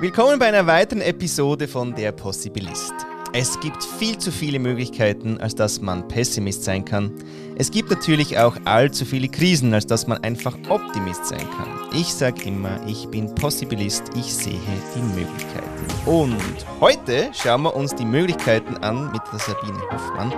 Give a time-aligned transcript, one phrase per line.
[0.00, 2.92] Willkommen bei einer weiteren Episode von Der Possibilist.
[3.32, 7.12] Es gibt viel zu viele Möglichkeiten, als dass man Pessimist sein kann.
[7.56, 11.68] Es gibt natürlich auch allzu viele Krisen, als dass man einfach Optimist sein kann.
[11.92, 14.60] Ich sage immer, ich bin Possibilist, ich sehe
[14.94, 15.66] die Möglichkeiten.
[16.06, 16.38] Und
[16.78, 20.32] heute schauen wir uns die Möglichkeiten an mit der Sabine Hoffmann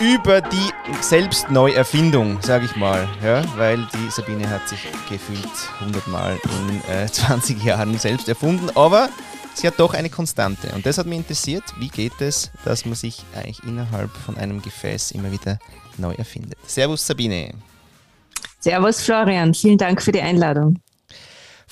[0.00, 0.70] über die
[1.00, 3.08] Selbstneuerfindung, sage ich mal.
[3.22, 5.48] Ja, weil die Sabine hat sich gefühlt
[5.80, 9.08] 100 Mal in äh, 20 Jahren selbst erfunden, aber
[9.54, 10.68] sie hat doch eine Konstante.
[10.74, 14.62] Und das hat mich interessiert, wie geht es, dass man sich eigentlich innerhalb von einem
[14.62, 15.58] Gefäß immer wieder
[15.98, 16.58] neu erfindet.
[16.66, 17.54] Servus Sabine.
[18.60, 20.78] Servus Florian, vielen Dank für die Einladung.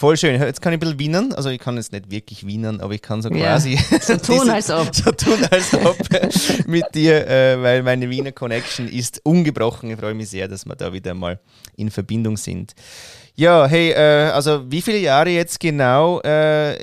[0.00, 0.40] Voll schön.
[0.40, 1.34] Jetzt kann ich ein bisschen wienern.
[1.34, 4.48] Also ich kann jetzt nicht wirklich wienern, aber ich kann so quasi ja, so tun
[4.48, 4.94] als ob.
[4.94, 5.94] So tun als ob
[6.66, 9.90] mit dir, äh, weil meine Wiener Connection ist ungebrochen.
[9.90, 11.38] Ich freue mich sehr, dass wir da wieder mal
[11.76, 12.72] in Verbindung sind.
[13.34, 16.76] Ja, hey, äh, also wie viele Jahre jetzt genau äh,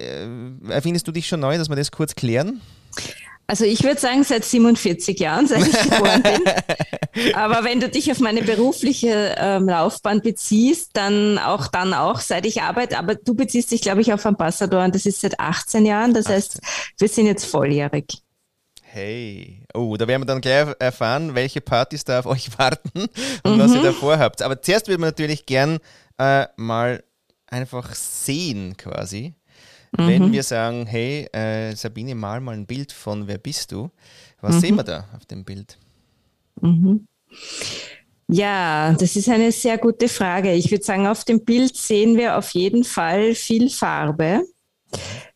[0.69, 2.61] erfindest du dich schon neu, dass wir das kurz klären?
[3.47, 6.43] Also ich würde sagen, seit 47 Jahren, seit ich geboren bin.
[7.37, 12.47] Aber wenn du dich auf meine berufliche ähm, Laufbahn beziehst, dann auch dann auch, seit
[12.47, 12.97] ich arbeite.
[12.97, 16.15] Aber du beziehst dich, glaube ich, auf Ambassador und das ist seit 18 Jahren.
[16.15, 16.35] Das 18.
[16.35, 16.61] heißt,
[16.97, 18.23] wir sind jetzt volljährig.
[18.81, 23.05] Hey, oh, da werden wir dann gleich erfahren, welche Partys da auf euch warten
[23.43, 23.59] und mhm.
[23.59, 23.85] was ihr mhm.
[23.85, 24.41] da vorhabt.
[24.41, 25.77] Aber zuerst würde man natürlich gern
[26.17, 27.03] äh, mal
[27.45, 29.35] einfach sehen quasi.
[29.95, 30.07] Mhm.
[30.07, 33.91] Wenn wir sagen, hey, äh, Sabine, mal mal ein Bild von Wer bist du?
[34.41, 34.59] Was mhm.
[34.59, 35.77] sehen wir da auf dem Bild?
[36.61, 37.05] Mhm.
[38.29, 40.53] Ja, das ist eine sehr gute Frage.
[40.53, 44.43] Ich würde sagen, auf dem Bild sehen wir auf jeden Fall viel Farbe.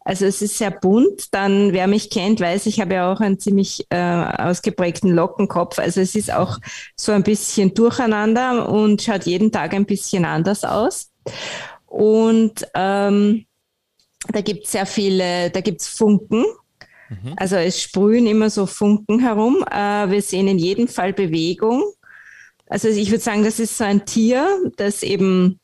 [0.03, 1.33] Also es ist sehr bunt.
[1.33, 5.79] Dann, wer mich kennt, weiß, ich habe ja auch einen ziemlich äh, ausgeprägten Lockenkopf.
[5.79, 6.57] Also es ist auch
[6.97, 11.11] so ein bisschen durcheinander und schaut jeden Tag ein bisschen anders aus.
[11.85, 13.45] Und ähm,
[14.29, 16.45] da gibt es sehr viele, da gibt es Funken.
[17.11, 17.33] Mhm.
[17.35, 19.65] Also es sprühen immer so Funken herum.
[19.69, 21.83] Äh, wir sehen in jedem Fall Bewegung.
[22.67, 25.59] Also ich würde sagen, das ist so ein Tier, das eben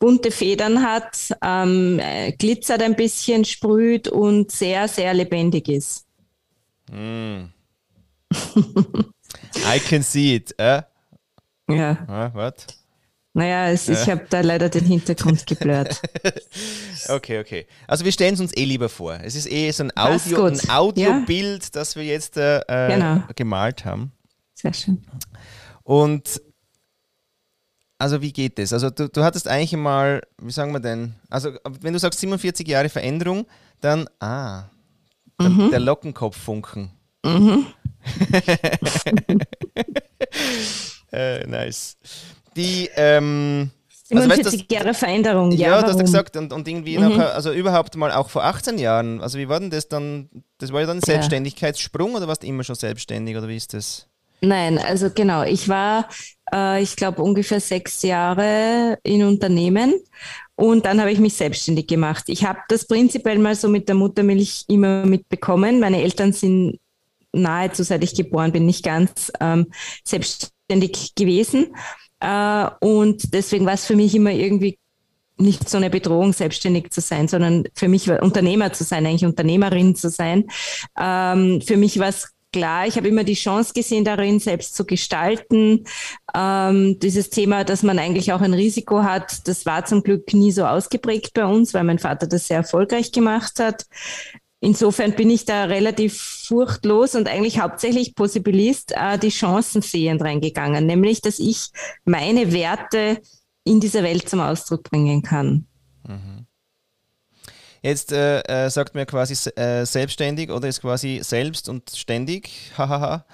[0.00, 2.00] bunte Federn hat, ähm,
[2.38, 6.04] glitzert ein bisschen, sprüht und sehr, sehr lebendig ist.
[6.90, 7.44] Mm.
[9.54, 10.52] I can see it.
[10.58, 10.82] Äh?
[11.68, 12.04] Ja.
[12.08, 12.77] Ah, what?
[13.38, 16.02] Naja, es, ich habe da leider den Hintergrund geblurrt.
[17.08, 17.68] okay, okay.
[17.86, 19.16] Also wir stellen es uns eh lieber vor.
[19.22, 21.70] Es ist eh so ein Audio, ein Audiobild, ja.
[21.72, 23.22] das wir jetzt äh, äh, genau.
[23.36, 24.10] gemalt haben.
[24.54, 25.06] Sehr schön.
[25.84, 26.42] Und
[27.96, 28.72] also wie geht das?
[28.72, 32.66] Also du, du hattest eigentlich mal, wie sagen wir denn, also wenn du sagst 47
[32.66, 33.46] Jahre Veränderung,
[33.80, 34.64] dann, ah,
[35.40, 35.70] der, mhm.
[35.70, 36.90] der Lockenkopffunken.
[37.24, 37.66] Mhm.
[41.12, 41.96] äh, nice
[42.58, 43.70] die ähm,
[44.08, 45.68] 47 also, Jahre Veränderung, ja.
[45.68, 47.08] Ja, du hast gesagt, und, und irgendwie mhm.
[47.08, 50.28] nachher, also überhaupt mal auch vor 18 Jahren, also wie war denn das dann?
[50.58, 53.74] Das war ja dann ein Selbstständigkeitssprung oder warst du immer schon selbstständig oder wie ist
[53.74, 54.06] das?
[54.40, 56.08] Nein, also genau, ich war,
[56.52, 59.94] äh, ich glaube, ungefähr sechs Jahre in Unternehmen
[60.54, 62.24] und dann habe ich mich selbstständig gemacht.
[62.28, 65.80] Ich habe das prinzipiell mal so mit der Muttermilch immer mitbekommen.
[65.80, 66.78] Meine Eltern sind
[67.32, 69.66] nahezu, seit ich geboren bin, nicht ganz ähm,
[70.04, 71.74] selbstständig gewesen.
[72.20, 74.78] Äh, und deswegen war es für mich immer irgendwie
[75.40, 79.24] nicht so eine Bedrohung, selbstständig zu sein, sondern für mich war Unternehmer zu sein, eigentlich
[79.24, 80.46] Unternehmerin zu sein.
[80.98, 84.84] Ähm, für mich war es klar, ich habe immer die Chance gesehen darin, selbst zu
[84.84, 85.84] gestalten.
[86.34, 90.52] Ähm, dieses Thema, dass man eigentlich auch ein Risiko hat, das war zum Glück nie
[90.52, 93.84] so ausgeprägt bei uns, weil mein Vater das sehr erfolgreich gemacht hat.
[94.60, 100.84] Insofern bin ich da relativ furchtlos und eigentlich hauptsächlich Possibilist äh, die Chancen sehend reingegangen,
[100.84, 101.68] nämlich dass ich
[102.04, 103.20] meine Werte
[103.62, 105.66] in dieser Welt zum Ausdruck bringen kann.
[106.06, 106.46] Mhm.
[107.82, 112.72] Jetzt äh, äh, sagt man quasi äh, selbstständig oder ist quasi selbst und ständig.
[112.76, 113.24] Hahaha.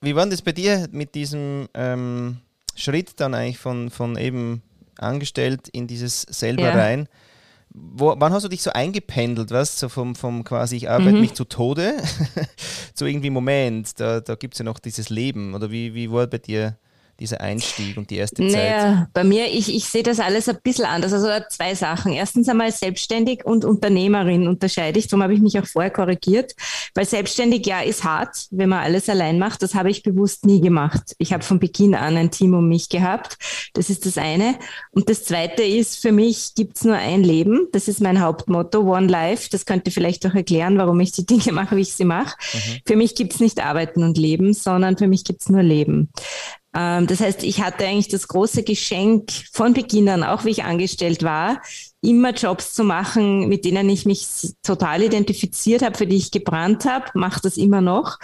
[0.00, 2.38] Wie war das bei dir mit diesem ähm,
[2.74, 4.62] Schritt dann eigentlich von, von eben
[4.96, 6.74] angestellt in dieses selber ja.
[6.74, 7.08] rein?
[7.74, 9.78] Wo, wann hast du dich so eingependelt, was?
[9.78, 11.20] So vom, vom quasi, ich arbeite mhm.
[11.20, 11.96] mich zu Tode,
[12.94, 15.54] zu irgendwie Moment, da, da gibt es ja noch dieses Leben.
[15.54, 16.76] Oder wie, wie war bei dir
[17.22, 18.52] dieser Einstieg und die erste Zeit?
[18.52, 21.12] Naja, bei mir, ich, ich sehe das alles ein bisschen anders.
[21.12, 22.12] Also zwei Sachen.
[22.12, 25.06] Erstens einmal selbstständig und Unternehmerin unterscheide ich.
[25.06, 26.54] Darum habe ich mich auch vorher korrigiert.
[26.94, 29.62] Weil selbstständig, ja, ist hart, wenn man alles allein macht.
[29.62, 31.14] Das habe ich bewusst nie gemacht.
[31.18, 33.38] Ich habe von Beginn an ein Team um mich gehabt.
[33.72, 34.56] Das ist das eine.
[34.90, 37.68] Und das zweite ist, für mich gibt es nur ein Leben.
[37.72, 39.48] Das ist mein Hauptmotto, One Life.
[39.50, 42.36] Das könnte vielleicht auch erklären, warum ich die Dinge mache, wie ich sie mache.
[42.52, 42.58] Mhm.
[42.84, 46.08] Für mich gibt es nicht Arbeiten und Leben, sondern für mich gibt es nur Leben.
[46.74, 50.64] Ähm, das heißt, ich hatte eigentlich das große Geschenk von Beginn an, auch wie ich
[50.64, 51.60] angestellt war,
[52.00, 54.26] immer Jobs zu machen, mit denen ich mich
[54.62, 58.18] total identifiziert habe, für die ich gebrannt habe, mache das immer noch.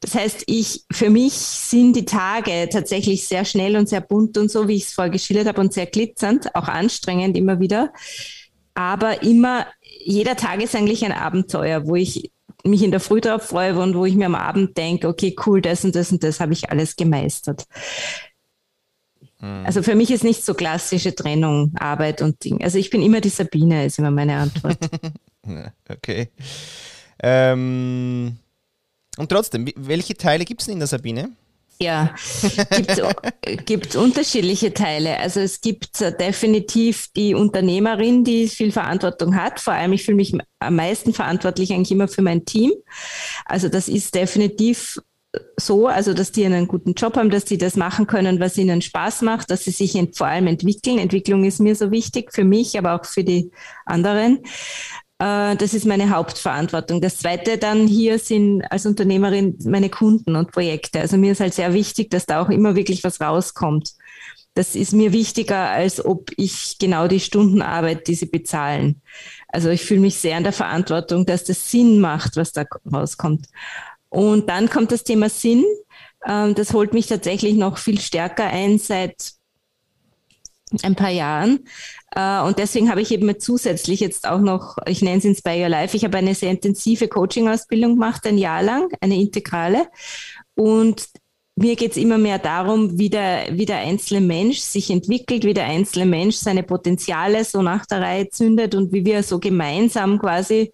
[0.00, 4.50] Das heißt, ich, für mich sind die Tage tatsächlich sehr schnell und sehr bunt und
[4.50, 7.92] so, wie ich es vorher geschildert habe und sehr glitzernd, auch anstrengend immer wieder.
[8.74, 9.66] Aber immer,
[10.04, 12.30] jeder Tag ist eigentlich ein Abenteuer, wo ich
[12.64, 15.60] mich in der Früh darauf freue und wo ich mir am Abend denke, okay, cool,
[15.60, 17.66] das und das und das habe ich alles gemeistert.
[19.38, 19.64] Hm.
[19.66, 22.62] Also für mich ist nicht so klassische Trennung, Arbeit und Ding.
[22.62, 24.78] Also ich bin immer die Sabine, ist immer meine Antwort.
[25.88, 26.30] okay.
[27.22, 28.38] Ähm,
[29.16, 31.30] und trotzdem, welche Teile gibt es in der Sabine?
[31.80, 32.14] Ja,
[32.70, 35.18] gibt, gibt unterschiedliche Teile.
[35.18, 39.60] Also es gibt definitiv die Unternehmerin, die viel Verantwortung hat.
[39.60, 42.72] Vor allem, ich fühle mich am meisten verantwortlich eigentlich immer für mein Team.
[43.44, 44.98] Also das ist definitiv
[45.56, 48.82] so, also dass die einen guten Job haben, dass die das machen können, was ihnen
[48.82, 50.98] Spaß macht, dass sie sich vor allem entwickeln.
[50.98, 53.50] Entwicklung ist mir so wichtig für mich, aber auch für die
[53.84, 54.38] anderen.
[55.18, 57.00] Äh, das ist meine Hauptverantwortung.
[57.00, 61.00] Das zweite dann hier sind als Unternehmerin meine Kunden und Projekte.
[61.00, 63.94] Also mir ist halt sehr wichtig, dass da auch immer wirklich was rauskommt.
[64.54, 69.02] Das ist mir wichtiger, als ob ich genau die Stunden arbeite, die sie bezahlen.
[69.48, 73.46] Also ich fühle mich sehr in der Verantwortung, dass das Sinn macht, was da rauskommt.
[74.10, 75.64] Und dann kommt das Thema Sinn.
[76.26, 79.34] Ähm, das holt mich tatsächlich noch viel stärker ein seit
[80.82, 81.60] ein paar Jahren.
[82.14, 85.68] Äh, und deswegen habe ich eben zusätzlich jetzt auch noch, ich nenne es Inspire Your
[85.68, 89.86] Life, ich habe eine sehr intensive Coaching-Ausbildung gemacht, ein Jahr lang, eine integrale.
[90.54, 91.08] Und
[91.56, 95.54] mir geht es immer mehr darum, wie der, wie der einzelne Mensch sich entwickelt, wie
[95.54, 100.18] der einzelne Mensch seine Potenziale so nach der Reihe zündet und wie wir so gemeinsam
[100.18, 100.72] quasi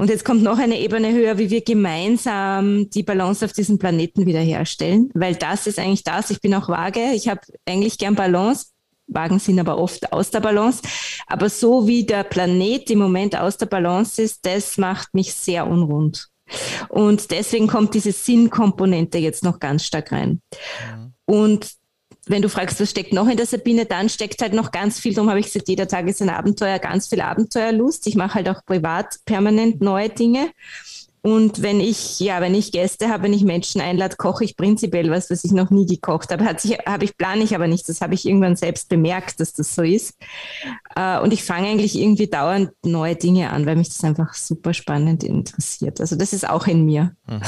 [0.00, 4.24] und jetzt kommt noch eine Ebene höher, wie wir gemeinsam die Balance auf diesem Planeten
[4.24, 6.30] wiederherstellen, weil das ist eigentlich das.
[6.30, 7.12] Ich bin auch vage.
[7.12, 8.68] Ich habe eigentlich gern Balance.
[9.10, 10.82] Wagen sind aber oft aus der Balance.
[11.26, 15.66] Aber so wie der Planet im Moment aus der Balance ist, das macht mich sehr
[15.66, 16.28] unrund.
[16.88, 20.40] Und deswegen kommt diese Sinnkomponente jetzt noch ganz stark rein.
[20.96, 21.12] Mhm.
[21.24, 21.70] Und
[22.26, 25.14] wenn du fragst, was steckt noch in der Sabine, dann steckt halt noch ganz viel,
[25.14, 28.06] darum habe ich gesagt, jeder Tag ist ein Abenteuer, ganz viel Abenteuerlust.
[28.06, 30.50] Ich mache halt auch privat permanent neue Dinge.
[31.22, 35.10] Und wenn ich, ja, wenn ich Gäste habe, wenn ich Menschen einlade, koche ich prinzipiell
[35.10, 36.44] was, was ich noch nie gekocht habe.
[36.44, 37.88] Hat sich, habe ich, plane ich aber nicht.
[37.88, 40.14] Das habe ich irgendwann selbst bemerkt, dass das so ist.
[40.96, 44.72] Äh, und ich fange eigentlich irgendwie dauernd neue Dinge an, weil mich das einfach super
[44.72, 46.00] spannend interessiert.
[46.00, 47.14] Also das ist auch in mir.
[47.26, 47.42] Mhm.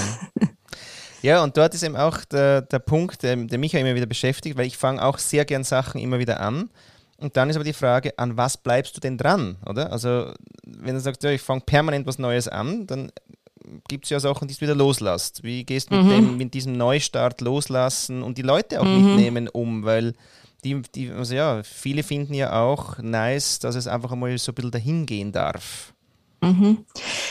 [1.22, 4.06] Ja, und dort ist eben auch der, der Punkt, der, der mich ja immer wieder
[4.06, 6.68] beschäftigt, weil ich fange auch sehr gern Sachen immer wieder an.
[7.16, 9.92] Und dann ist aber die Frage, an was bleibst du denn dran, oder?
[9.92, 10.32] Also,
[10.66, 13.12] wenn du sagst, ja, ich fange permanent was Neues an, dann
[13.88, 15.42] gibt es ja Sachen, die du wieder loslässt.
[15.42, 16.08] Wie gehst du mhm.
[16.08, 19.06] mit, dem, mit diesem Neustart loslassen und die Leute auch mhm.
[19.06, 19.84] mitnehmen um?
[19.84, 20.14] Weil
[20.64, 24.54] die, die, also ja, viele finden ja auch nice, dass es einfach einmal so ein
[24.54, 25.92] bisschen dahin gehen darf.
[26.40, 26.84] Mhm.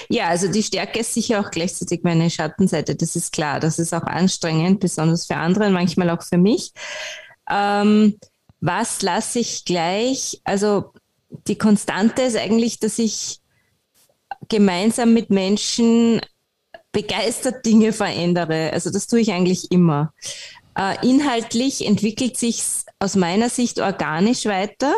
[0.10, 3.60] Ja, also die Stärke ist sicher auch gleichzeitig meine Schattenseite, das ist klar.
[3.60, 6.72] Das ist auch anstrengend, besonders für andere, manchmal auch für mich.
[7.50, 8.18] Ähm,
[8.62, 10.40] was lasse ich gleich?
[10.44, 10.94] Also
[11.48, 13.41] die Konstante ist eigentlich, dass ich
[14.52, 16.22] gemeinsam mit Menschen
[16.92, 18.72] begeistert Dinge verändere.
[18.74, 20.14] Also das tue ich eigentlich immer.
[20.78, 22.62] Äh, inhaltlich entwickelt sich
[23.00, 24.94] aus meiner Sicht organisch weiter,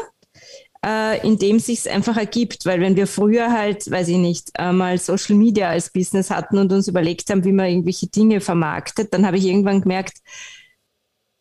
[0.83, 2.65] äh, in dem sich einfach ergibt.
[2.65, 6.57] Weil wenn wir früher halt, weiß ich nicht, äh, mal Social Media als Business hatten
[6.57, 10.17] und uns überlegt haben, wie man irgendwelche Dinge vermarktet, dann habe ich irgendwann gemerkt,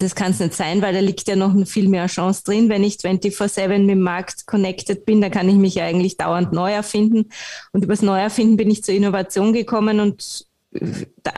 [0.02, 2.68] das kann es nicht sein, weil da liegt ja noch viel mehr Chance drin.
[2.68, 6.52] Wenn ich 24-7 mit dem Markt connected bin, dann kann ich mich ja eigentlich dauernd
[6.52, 7.30] neu erfinden.
[7.72, 10.46] Und übers Neuerfinden bin ich zur Innovation gekommen und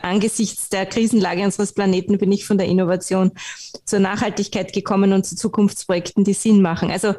[0.01, 3.31] angesichts der Krisenlage unseres Planeten bin ich von der Innovation
[3.83, 6.89] zur Nachhaltigkeit gekommen und zu Zukunftsprojekten, die Sinn machen.
[6.89, 7.15] Also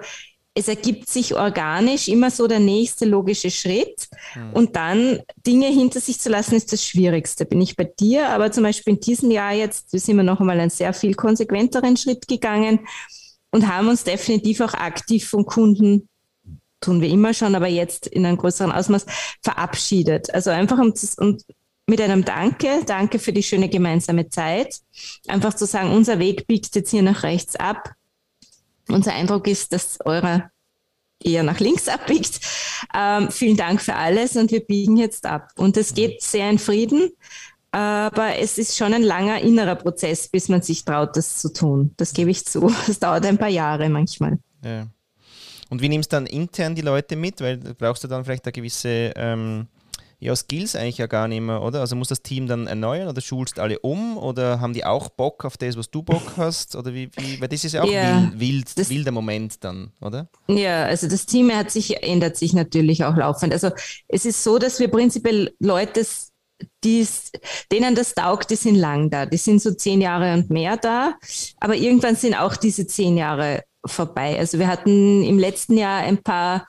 [0.57, 4.09] es ergibt sich organisch immer so der nächste logische Schritt.
[4.35, 4.53] Mhm.
[4.55, 7.45] Und dann Dinge hinter sich zu lassen, ist das Schwierigste.
[7.45, 10.59] Bin ich bei dir, aber zum Beispiel in diesem Jahr jetzt sind wir noch einmal
[10.59, 12.81] einen sehr viel konsequenteren Schritt gegangen
[13.51, 16.09] und haben uns definitiv auch aktiv von Kunden
[16.81, 19.07] tun wir immer schon, aber jetzt in einem größeren Ausmaß
[19.43, 20.33] verabschiedet.
[20.33, 21.39] Also einfach um, um
[21.87, 24.77] mit einem Danke, danke für die schöne gemeinsame Zeit.
[25.27, 27.95] Einfach zu sagen, unser Weg biegt jetzt hier nach rechts ab
[28.89, 30.51] unser Eindruck ist, dass eurer
[31.23, 32.41] eher nach links abbiegt.
[32.95, 35.51] Ähm, vielen Dank für alles und wir biegen jetzt ab.
[35.57, 37.11] Und es geht sehr in Frieden,
[37.73, 41.93] aber es ist schon ein langer innerer Prozess, bis man sich traut, das zu tun.
[41.97, 42.73] Das gebe ich zu.
[42.89, 44.39] Es dauert ein paar Jahre manchmal.
[44.65, 44.87] Ja.
[45.69, 47.41] Und wie nimmst du dann intern die Leute mit?
[47.41, 49.67] Weil brauchst du dann vielleicht eine gewisse ähm,
[50.19, 51.81] ja, Skills eigentlich ja gar nicht mehr, oder?
[51.81, 55.45] Also muss das Team dann erneuern oder schulst alle um oder haben die auch Bock
[55.45, 56.75] auf das, was du Bock hast?
[56.75, 60.29] Oder wie, wie weil das ist ja auch ja, wild, wild wilder Moment dann, oder?
[60.49, 63.53] Ja, also das Team hat sich, ändert sich natürlich auch laufend.
[63.53, 63.71] Also
[64.09, 66.07] es ist so, dass wir prinzipiell Leute,
[66.83, 67.33] die's,
[67.71, 69.27] denen das taugt, die sind lang da.
[69.27, 71.15] Die sind so zehn Jahre und mehr da.
[71.61, 74.39] Aber irgendwann sind auch diese zehn Jahre vorbei.
[74.39, 76.67] Also wir hatten im letzten Jahr ein paar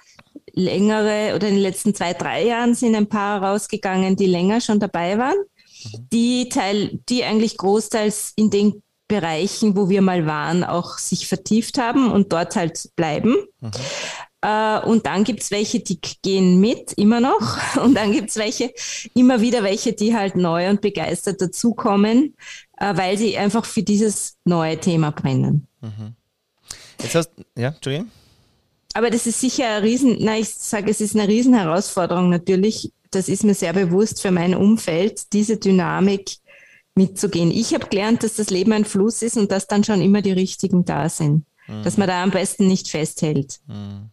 [0.54, 4.80] längere oder in den letzten zwei, drei Jahren sind ein paar rausgegangen, die länger schon
[4.80, 6.08] dabei waren, mhm.
[6.12, 11.78] die Teil, die eigentlich großteils in den Bereichen, wo wir mal waren, auch sich vertieft
[11.78, 13.36] haben und dort halt bleiben.
[13.62, 13.72] Mhm.
[14.42, 17.58] Äh, und dann gibt es welche, die gehen mit, immer noch.
[17.84, 18.72] Und dann gibt es welche,
[19.16, 22.36] immer wieder welche, die halt neu und begeistert dazukommen,
[22.78, 25.68] äh, weil sie einfach für dieses neue Thema brennen.
[25.82, 26.16] Mhm.
[27.02, 28.12] Jetzt hast, ja, Entschuldigung.
[28.98, 32.92] Aber das ist sicher ein Riesen, nein, ich sage, es ist eine Riesenherausforderung natürlich.
[33.12, 36.38] Das ist mir sehr bewusst für mein Umfeld, diese Dynamik
[36.96, 37.52] mitzugehen.
[37.52, 40.32] Ich habe gelernt, dass das Leben ein Fluss ist und dass dann schon immer die
[40.32, 41.46] Richtigen da sind.
[41.68, 41.84] Mhm.
[41.84, 43.60] Dass man da am besten nicht festhält.
[43.68, 44.10] Mhm.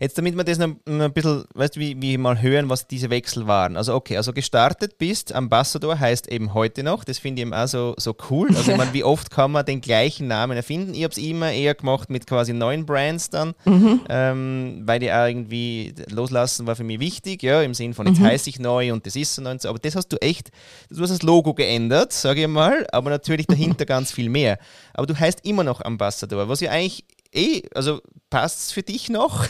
[0.00, 3.10] Jetzt, damit wir das noch ein bisschen, weißt du, wie, wie mal hören, was diese
[3.10, 3.76] Wechsel waren.
[3.76, 7.66] Also, okay, also gestartet bist, Ambassador heißt eben heute noch, das finde ich eben auch
[7.66, 8.48] so, so cool.
[8.48, 10.94] Also, ich meine, wie oft kann man den gleichen Namen erfinden?
[10.94, 14.00] Ich habe es immer eher gemacht mit quasi neuen Brands dann, mhm.
[14.08, 18.20] ähm, weil die auch irgendwie loslassen war für mich wichtig, ja, im Sinn von jetzt
[18.20, 18.26] mhm.
[18.26, 19.68] heiße ich neu und das ist so und so.
[19.68, 20.50] Aber das hast du echt,
[20.90, 24.58] du hast das Logo geändert, sage ich mal, aber natürlich dahinter ganz viel mehr.
[24.94, 29.08] Aber du heißt immer noch Ambassador, was ja eigentlich eh, also passt es für dich
[29.08, 29.46] noch?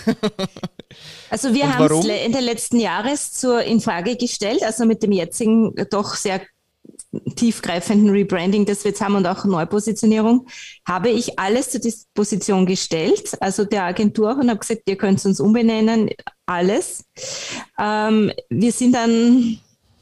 [1.30, 6.14] also wir haben es Ende letzten Jahres zur Infrage gestellt, also mit dem jetzigen doch
[6.14, 6.40] sehr
[7.36, 10.46] tiefgreifenden Rebranding, das wir jetzt haben und auch Neupositionierung,
[10.86, 15.40] habe ich alles zur Disposition gestellt, also der Agentur und habe gesagt, ihr könnt uns
[15.40, 16.10] umbenennen,
[16.46, 17.04] alles.
[17.78, 19.58] Ähm, wir sind dann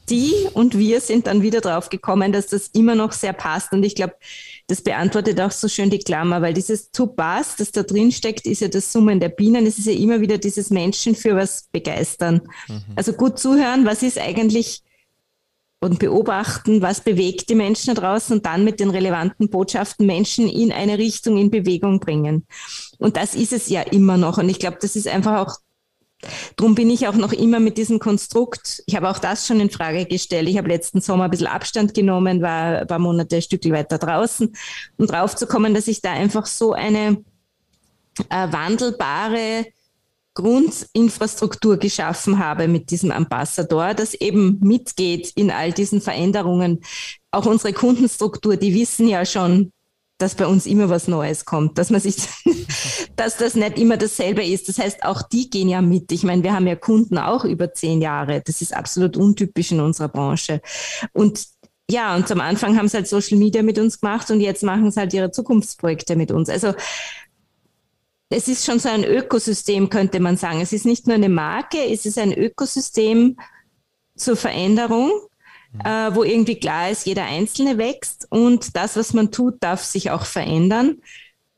[0.09, 3.73] die und wir sind dann wieder drauf gekommen, dass das immer noch sehr passt.
[3.73, 4.15] Und ich glaube,
[4.67, 8.45] das beantwortet auch so schön die Klammer, weil dieses to pass, das da drin steckt,
[8.45, 9.65] ist ja das Summen der Bienen.
[9.65, 12.41] Es ist ja immer wieder dieses Menschen für was begeistern.
[12.67, 12.83] Mhm.
[12.95, 14.83] Also gut zuhören, was ist eigentlich
[15.79, 20.49] und beobachten, was bewegt die Menschen da draußen und dann mit den relevanten Botschaften Menschen
[20.49, 22.45] in eine Richtung in Bewegung bringen.
[22.97, 24.37] Und das ist es ja immer noch.
[24.37, 25.55] Und ich glaube, das ist einfach auch
[26.55, 29.69] Drum bin ich auch noch immer mit diesem Konstrukt, ich habe auch das schon in
[29.69, 30.49] Frage gestellt.
[30.49, 33.99] Ich habe letzten Sommer ein bisschen Abstand genommen, war ein paar Monate ein Stück weiter
[33.99, 34.55] draußen,
[34.97, 37.23] um drauf zu kommen, dass ich da einfach so eine
[38.29, 39.67] äh, wandelbare
[40.33, 46.81] Grundinfrastruktur geschaffen habe mit diesem Ambassador, das eben mitgeht in all diesen Veränderungen.
[47.31, 49.71] Auch unsere Kundenstruktur, die wissen ja schon,
[50.17, 52.15] dass bei uns immer was Neues kommt, dass man sich,
[53.15, 54.67] dass das nicht immer dasselbe ist.
[54.67, 56.11] Das heißt, auch die gehen ja mit.
[56.11, 58.41] Ich meine, wir haben ja Kunden auch über zehn Jahre.
[58.45, 60.61] Das ist absolut untypisch in unserer Branche.
[61.13, 61.45] Und
[61.89, 64.91] ja, und am Anfang haben sie halt Social Media mit uns gemacht und jetzt machen
[64.91, 66.49] sie halt ihre Zukunftsprojekte mit uns.
[66.49, 66.73] Also
[68.29, 70.59] es ist schon so ein Ökosystem, könnte man sagen.
[70.59, 73.37] Es ist nicht nur eine Marke, es ist ein Ökosystem
[74.17, 75.11] zur Veränderung
[75.83, 80.11] äh, wo irgendwie klar ist, jeder Einzelne wächst und das, was man tut, darf sich
[80.11, 80.97] auch verändern.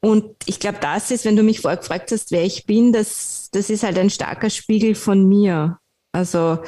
[0.01, 3.49] Und ich glaube, das ist, wenn du mich vorher gefragt hast, wer ich bin, das,
[3.51, 5.77] das ist halt ein starker Spiegel von mir.
[6.11, 6.59] Also,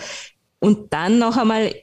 [0.60, 1.74] und dann noch einmal,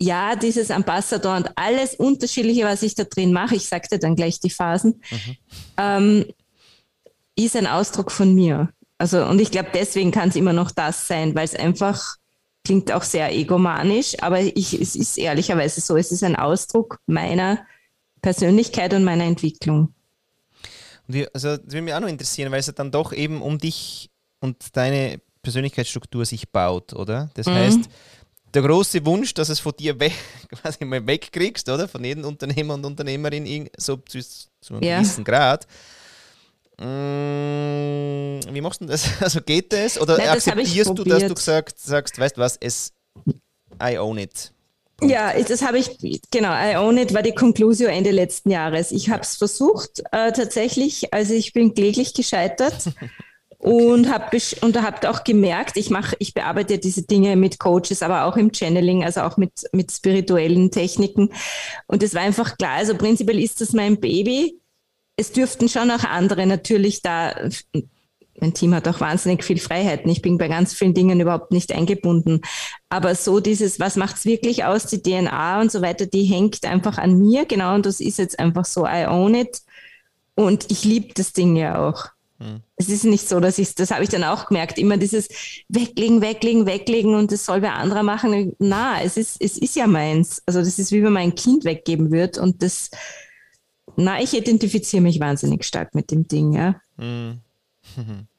[0.00, 4.40] ja, dieses Ambassador und alles Unterschiedliche, was ich da drin mache, ich sagte dann gleich
[4.40, 5.36] die Phasen, mhm.
[5.78, 6.24] ähm,
[7.36, 8.68] ist ein Ausdruck von mir.
[8.98, 12.16] Also, und ich glaube, deswegen kann es immer noch das sein, weil es einfach
[12.64, 17.66] klingt auch sehr egomanisch, aber ich, es ist ehrlicherweise so, es ist ein Ausdruck meiner
[18.20, 19.94] Persönlichkeit und meiner Entwicklung.
[21.08, 23.42] Und wir, also, das würde mich auch noch interessieren, weil es ja dann doch eben
[23.42, 27.30] um dich und deine Persönlichkeitsstruktur sich baut, oder?
[27.34, 27.54] Das mhm.
[27.54, 27.80] heißt,
[28.54, 30.12] der große Wunsch, dass es von dir weg,
[30.50, 31.88] quasi mal wegkriegst, oder?
[31.88, 34.98] Von jedem Unternehmer und Unternehmerin, so zu, zu einem ja.
[34.98, 35.66] gewissen Grad.
[36.82, 39.08] Mm, wie machst du das?
[39.20, 40.00] Also geht das?
[40.00, 42.92] Oder Nein, das akzeptierst du, dass du gesagt, sagst, weißt was, es
[43.80, 44.52] I own it?
[44.96, 45.12] Punkt.
[45.12, 45.96] Ja, das habe ich,
[46.30, 48.90] genau, I own it war die Conclusio Ende letzten Jahres.
[48.90, 52.90] Ich habe es versucht, äh, tatsächlich, also ich bin kläglich gescheitert.
[53.58, 58.24] und habe und habt auch gemerkt, ich mache, ich bearbeite diese Dinge mit Coaches, aber
[58.24, 61.32] auch im Channeling, also auch mit mit spirituellen Techniken.
[61.86, 64.60] Und es war einfach klar, also prinzipiell ist das mein Baby
[65.16, 67.34] es dürften schon auch andere natürlich da,
[68.40, 70.10] mein Team hat auch wahnsinnig viel Freiheiten.
[70.10, 72.40] Ich bin bei ganz vielen Dingen überhaupt nicht eingebunden.
[72.88, 76.64] Aber so dieses, was macht es wirklich aus, die DNA und so weiter, die hängt
[76.64, 77.74] einfach an mir, genau.
[77.74, 79.62] Und das ist jetzt einfach so, I own it.
[80.34, 82.06] Und ich liebe das Ding ja auch.
[82.38, 82.60] Hm.
[82.76, 85.28] Es ist nicht so, dass ich, das habe ich dann auch gemerkt, immer dieses
[85.68, 88.56] Weglegen, Weglegen, Weglegen und das soll wer anderer machen.
[88.58, 90.42] Na, es ist, es ist ja meins.
[90.46, 92.90] Also das ist wie wenn mein Kind weggeben wird und das,
[93.96, 96.80] na, ich identifiziere mich wahnsinnig stark mit dem Ding, ja.
[96.98, 97.40] Hm.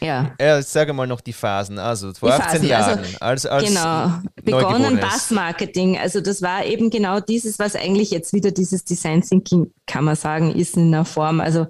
[0.00, 0.32] Ja.
[0.40, 1.78] ja sage mal noch die Phasen.
[1.78, 2.98] Also vor die 18 Phasen, Jahren.
[2.98, 4.12] Also, als, als genau.
[4.42, 5.98] Begonnen Bass-Marketing.
[5.98, 10.16] Also das war eben genau dieses, was eigentlich jetzt wieder dieses Design Thinking, kann man
[10.16, 11.40] sagen, ist in einer Form.
[11.40, 11.66] Also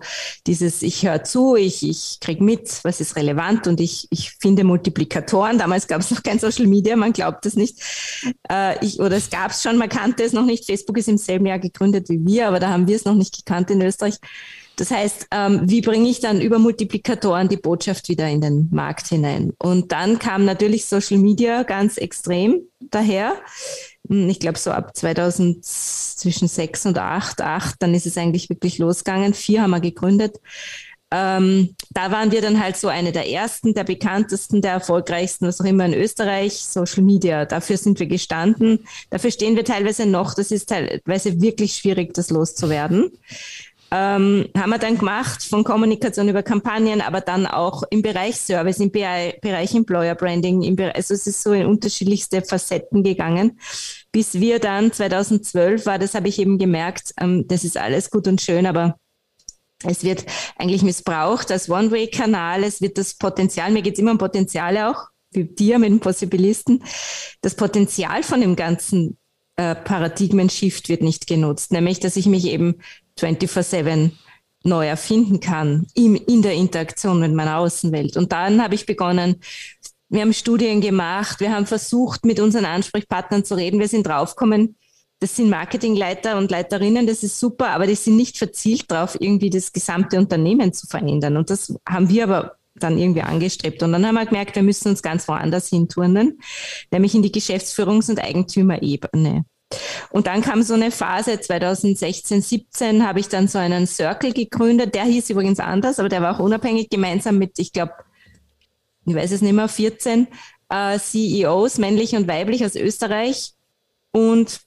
[0.46, 4.64] dieses, ich höre zu, ich, ich kriege mit, was ist relevant und ich, ich finde
[4.64, 5.58] Multiplikatoren.
[5.58, 7.80] Damals gab es noch kein Social Media, man glaubt es nicht.
[8.50, 10.66] Äh, ich, oder es gab es schon, man kannte es noch nicht.
[10.66, 13.36] Facebook ist im selben Jahr gegründet wie wir, aber da haben wir es noch nicht
[13.36, 14.18] gekannt in Österreich.
[14.80, 19.08] Das heißt, ähm, wie bringe ich dann über Multiplikatoren die Botschaft wieder in den Markt
[19.08, 19.52] hinein?
[19.58, 23.34] Und dann kam natürlich Social Media ganz extrem daher.
[24.08, 28.48] Hm, ich glaube, so ab 2000, zwischen sechs und acht, acht, dann ist es eigentlich
[28.48, 29.34] wirklich losgegangen.
[29.34, 30.40] Vier haben wir gegründet.
[31.12, 35.60] Ähm, da waren wir dann halt so eine der ersten, der bekanntesten, der erfolgreichsten, was
[35.60, 37.44] auch immer in Österreich, Social Media.
[37.44, 38.86] Dafür sind wir gestanden.
[39.10, 40.32] Dafür stehen wir teilweise noch.
[40.32, 43.10] Das ist teilweise wirklich schwierig, das loszuwerden.
[43.92, 48.78] Ähm, haben wir dann gemacht von Kommunikation über Kampagnen, aber dann auch im Bereich Service,
[48.78, 53.58] im Bereich Employer Branding, im Bereich, also es ist so in unterschiedlichste Facetten gegangen,
[54.12, 58.28] bis wir dann 2012 war, das habe ich eben gemerkt, ähm, das ist alles gut
[58.28, 58.96] und schön, aber
[59.84, 60.24] es wird
[60.56, 61.50] eigentlich missbraucht.
[61.50, 65.78] Als One-Way-Kanal, es wird das Potenzial, mir geht es immer um Potenziale auch, wie dir
[65.78, 66.84] mit dem Possibilisten,
[67.40, 69.18] das Potenzial von dem ganzen
[69.56, 72.76] äh, Paradigmen-Shift wird nicht genutzt, nämlich dass ich mich eben
[73.18, 74.10] 24-7
[74.62, 78.16] neu erfinden kann in, in der Interaktion mit meiner Außenwelt.
[78.16, 79.36] Und dann habe ich begonnen,
[80.08, 83.78] wir haben Studien gemacht, wir haben versucht, mit unseren Ansprechpartnern zu reden.
[83.78, 84.76] Wir sind draufgekommen,
[85.20, 89.50] das sind Marketingleiter und Leiterinnen, das ist super, aber die sind nicht verzielt darauf, irgendwie
[89.50, 91.36] das gesamte Unternehmen zu verändern.
[91.36, 93.82] Und das haben wir aber dann irgendwie angestrebt.
[93.82, 96.40] Und dann haben wir gemerkt, wir müssen uns ganz woanders hinturnen,
[96.90, 99.44] nämlich in die Geschäftsführungs- und Eigentümerebene.
[100.10, 104.94] Und dann kam so eine Phase, 2016, 17 habe ich dann so einen Circle gegründet.
[104.94, 107.92] Der hieß übrigens anders, aber der war auch unabhängig, gemeinsam mit, ich glaube,
[109.06, 110.26] ich weiß es nicht mehr, 14
[110.68, 113.52] äh, CEOs, männlich und weiblich aus Österreich.
[114.12, 114.60] Und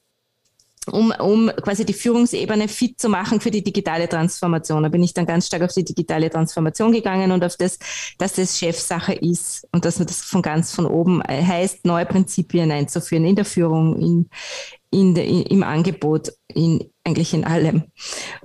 [0.92, 4.84] um, um quasi die Führungsebene fit zu machen für die digitale Transformation.
[4.84, 7.80] Da bin ich dann ganz stark auf die digitale Transformation gegangen und auf das,
[8.18, 12.06] dass das Chefsache ist und dass man das von ganz von oben äh, heißt, neue
[12.06, 14.30] Prinzipien einzuführen in der Führung, in,
[14.94, 17.84] in de, im Angebot, in, eigentlich in allem.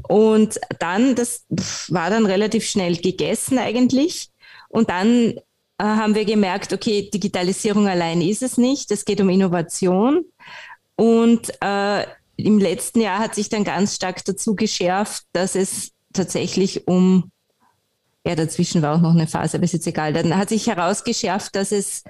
[0.09, 1.45] Und dann, das
[1.89, 4.31] war dann relativ schnell gegessen eigentlich.
[4.69, 5.35] Und dann
[5.79, 8.91] äh, haben wir gemerkt, okay, Digitalisierung allein ist es nicht.
[8.91, 10.25] Es geht um Innovation.
[10.97, 12.05] Und äh,
[12.37, 17.31] im letzten Jahr hat sich dann ganz stark dazu geschärft, dass es tatsächlich um,
[18.27, 21.55] ja, dazwischen war auch noch eine Phase, aber ist jetzt egal, dann hat sich herausgeschärft,
[21.55, 22.03] dass es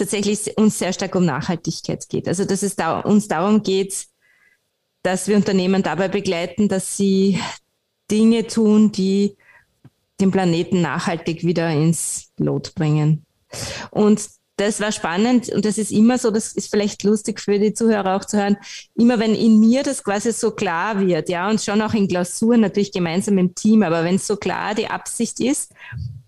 [0.00, 2.26] tatsächlich uns sehr stark um Nachhaltigkeit geht.
[2.26, 4.06] Also, dass es da, uns darum geht,
[5.02, 7.38] dass wir Unternehmen dabei begleiten, dass sie
[8.10, 9.36] Dinge tun, die
[10.20, 13.24] den Planeten nachhaltig wieder ins Lot bringen.
[13.90, 17.72] Und das war spannend und das ist immer so, das ist vielleicht lustig für die
[17.72, 18.58] Zuhörer auch zu hören,
[18.94, 22.60] immer wenn in mir das quasi so klar wird, ja, und schon auch in Klausuren
[22.60, 25.72] natürlich gemeinsam im Team, aber wenn es so klar die Absicht ist,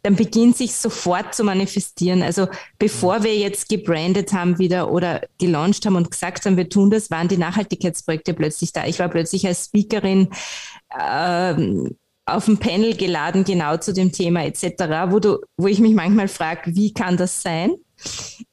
[0.02, 2.22] dann beginnt sich sofort zu manifestieren.
[2.22, 6.90] Also bevor wir jetzt gebrandet haben wieder oder gelauncht haben und gesagt haben, wir tun
[6.90, 8.84] das, waren die Nachhaltigkeitsprojekte plötzlich da.
[8.86, 10.28] Ich war plötzlich als Speakerin
[11.00, 14.64] ähm, auf dem Panel geladen, genau zu dem Thema etc.,
[15.08, 17.74] wo, du, wo ich mich manchmal frage, wie kann das sein?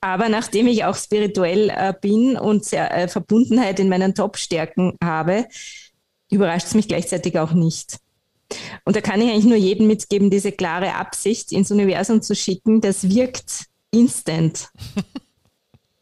[0.01, 5.47] Aber nachdem ich auch spirituell äh, bin und sehr, äh, Verbundenheit in meinen Top-Stärken habe,
[6.31, 7.97] überrascht es mich gleichzeitig auch nicht.
[8.85, 12.81] Und da kann ich eigentlich nur jedem mitgeben, diese klare Absicht ins Universum zu schicken,
[12.81, 14.69] das wirkt instant.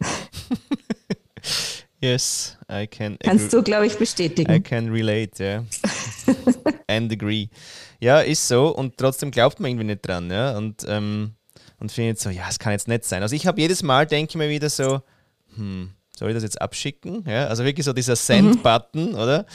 [2.02, 3.18] yes, I can.
[3.20, 4.52] Kannst du, glaube ich, bestätigen.
[4.52, 5.46] I can relate, ja.
[5.46, 5.66] Yeah.
[6.88, 7.50] And agree.
[8.00, 10.58] Ja, ist so und trotzdem glaubt man irgendwie nicht dran, ja.
[10.58, 11.34] Und ähm,
[11.80, 13.22] und findet so, ja, es kann jetzt nicht sein.
[13.22, 15.02] Also ich habe jedes Mal, denke ich mir wieder so,
[15.56, 17.24] hm, soll ich das jetzt abschicken?
[17.28, 19.16] Ja, also wirklich so dieser Send-Button, mhm.
[19.16, 19.46] oder?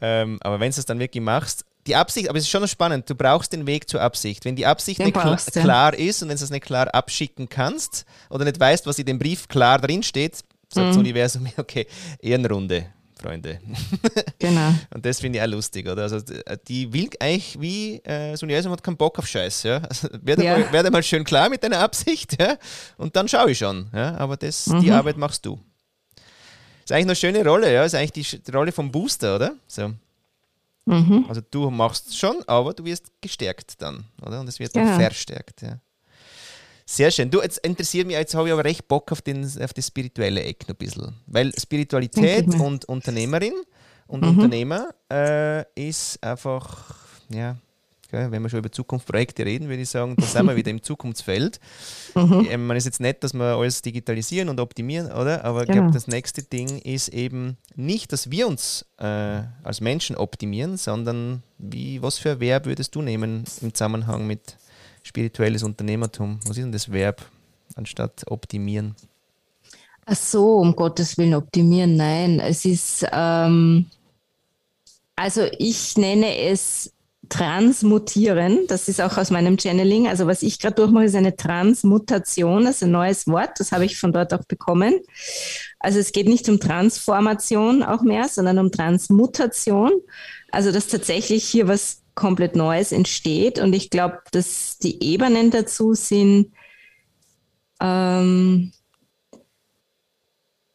[0.00, 2.68] Ähm, aber wenn du es dann wirklich machst, die Absicht, aber es ist schon noch
[2.68, 4.44] spannend, du brauchst den Weg zur Absicht.
[4.44, 6.08] Wenn die Absicht den nicht brauchst, klar, ja.
[6.08, 9.18] ist und wenn du es nicht klar abschicken kannst oder nicht weißt, was in dem
[9.18, 10.90] Brief klar drin steht, sagt mhm.
[10.90, 11.86] das Universum, okay,
[12.20, 12.86] Ehrenrunde.
[13.20, 13.60] Freunde.
[14.38, 14.74] Genau.
[14.92, 16.02] Und das finde ich auch lustig, oder?
[16.02, 16.18] Also
[16.68, 19.78] die will eigentlich wie, äh, das Universum hat keinen Bock auf Scheiß, ja.
[19.78, 20.58] Also, werde, ja.
[20.58, 22.58] Mal, werde mal schön klar mit deiner Absicht, ja.
[22.98, 24.16] Und dann schaue ich schon, ja.
[24.16, 24.80] Aber das, mhm.
[24.80, 25.58] die Arbeit machst du.
[26.84, 27.84] Ist eigentlich eine schöne Rolle, ja.
[27.84, 29.54] Ist eigentlich die, die Rolle vom Booster, oder?
[29.66, 29.94] So.
[30.86, 31.26] Mhm.
[31.28, 34.40] Also du machst schon, aber du wirst gestärkt dann, oder?
[34.40, 34.98] Und es wird dann ja.
[34.98, 35.62] verstärkt.
[35.62, 35.78] Ja.
[36.86, 37.30] Sehr schön.
[37.30, 40.42] Du, jetzt interessiert mich, jetzt habe ich aber recht Bock auf, den, auf das spirituelle
[40.42, 41.14] Eck noch ein bisschen.
[41.26, 43.54] Weil Spiritualität und Unternehmerin
[44.06, 44.28] und mhm.
[44.28, 46.94] Unternehmer äh, ist einfach,
[47.30, 47.56] ja,
[48.14, 51.60] wenn wir schon über Zukunftsprojekte reden, würde ich sagen, da sind wir wieder im Zukunftsfeld.
[52.14, 52.46] Mhm.
[52.50, 55.44] Ähm, man ist jetzt nicht, dass wir alles digitalisieren und optimieren, oder?
[55.44, 55.92] Aber ich glaube, genau.
[55.92, 62.02] das nächste Ding ist eben nicht, dass wir uns äh, als Menschen optimieren, sondern wie,
[62.02, 64.56] was für ein Verb würdest du nehmen im Zusammenhang mit
[65.02, 66.40] spirituelles Unternehmertum.
[66.42, 67.22] Was ist denn das Verb
[67.74, 68.94] anstatt optimieren?
[70.06, 71.96] Ach so, um Gottes Willen optimieren.
[71.96, 73.86] Nein, es ist, ähm,
[75.16, 76.92] also ich nenne es
[77.28, 78.66] transmutieren.
[78.68, 80.08] Das ist auch aus meinem Channeling.
[80.08, 82.64] Also was ich gerade durchmache, ist eine Transmutation.
[82.64, 83.58] Das ist ein neues Wort.
[83.58, 85.00] Das habe ich von dort auch bekommen.
[85.78, 89.92] Also es geht nicht um Transformation auch mehr, sondern um Transmutation.
[90.50, 93.58] Also dass tatsächlich hier was komplett Neues entsteht.
[93.58, 96.52] Und ich glaube, dass die Ebenen dazu sind,
[97.80, 98.72] ähm,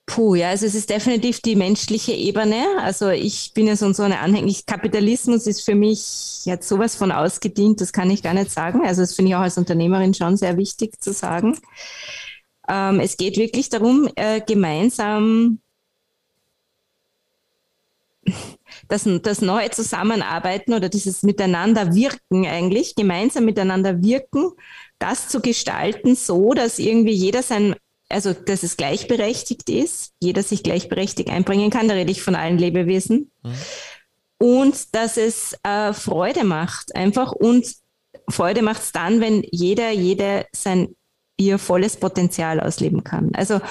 [0.09, 2.65] puh, ja, also es ist definitiv die menschliche Ebene.
[2.79, 4.65] Also ich bin ja so, so eine Anhängig.
[4.65, 8.81] Kapitalismus ist für mich jetzt sowas von ausgedient, das kann ich gar nicht sagen.
[8.83, 11.59] Also das finde ich auch als Unternehmerin schon sehr wichtig zu sagen.
[12.67, 15.59] Ähm, es geht wirklich darum, äh, gemeinsam
[18.87, 24.53] das, das neue Zusammenarbeiten oder dieses Miteinanderwirken eigentlich, gemeinsam miteinander wirken,
[24.97, 27.75] das zu gestalten, so dass irgendwie jeder sein,
[28.09, 32.57] also dass es gleichberechtigt ist, jeder sich gleichberechtigt einbringen kann, da rede ich von allen
[32.57, 33.31] Lebewesen.
[33.43, 33.53] Mhm.
[34.39, 37.31] Und dass es äh, Freude macht, einfach.
[37.31, 37.75] Und
[38.29, 40.95] Freude macht es dann, wenn jeder, jede sein
[41.37, 43.31] ihr volles Potenzial ausleben kann.
[43.33, 43.61] Also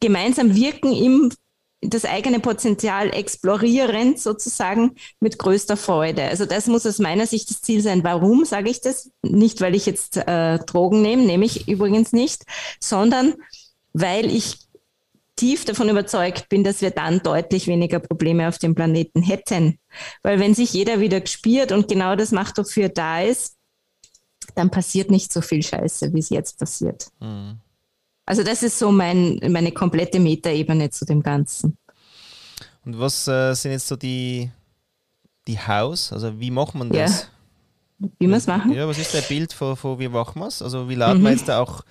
[0.00, 1.32] gemeinsam wirken im
[1.82, 6.24] das eigene Potenzial explorieren, sozusagen mit größter Freude.
[6.24, 8.02] Also das muss aus meiner Sicht das Ziel sein.
[8.02, 9.10] Warum sage ich das?
[9.22, 12.44] Nicht, weil ich jetzt äh, Drogen nehme, nehme ich übrigens nicht,
[12.80, 13.34] sondern
[13.92, 14.58] weil ich
[15.36, 19.78] tief davon überzeugt bin, dass wir dann deutlich weniger Probleme auf dem Planeten hätten.
[20.22, 23.56] Weil wenn sich jeder wieder gespielt und genau das macht, wofür da ist,
[24.54, 27.08] dann passiert nicht so viel Scheiße, wie es jetzt passiert.
[27.20, 27.60] Mhm.
[28.26, 31.78] Also das ist so mein, meine komplette Metaebene zu dem Ganzen.
[32.84, 34.50] Und was äh, sind jetzt so die,
[35.46, 36.12] die Haus?
[36.12, 37.22] Also wie macht man das?
[37.22, 38.08] Ja.
[38.18, 38.72] Wie wir es machen?
[38.72, 40.60] Ja, was ist dein Bild von, von wie machen wir es?
[40.60, 41.24] Also wie laden mhm.
[41.24, 41.82] wir jetzt da auch